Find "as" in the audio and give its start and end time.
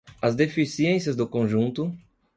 0.19-0.33